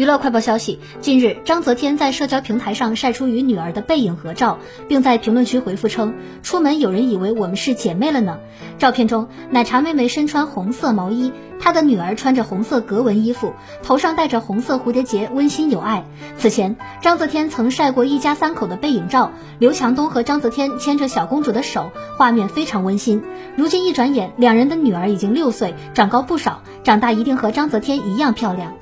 [0.00, 8.38] 娱乐快报消息，近日张泽天在社交平台上晒出与女儿的背影合照，并在评论区回复称：出门有人以为我们是姐妹了呢。
[8.78, 13.52] 照片中奶茶妹妹身穿红色毛衣，她的女儿穿着红色格纹衣服，
[13.82, 16.06] 头上戴着红色蝴蝶结，温馨有爱。
[16.38, 23.22] 此前张泽天曾晒过一家三口的背影照，刘强东和张泽天牵着小公主的手，画面非常温馨。
[23.54, 28.72] 如今一转眼，两人的女儿已经六岁，长高不少，长大一定和张泽天一样漂亮。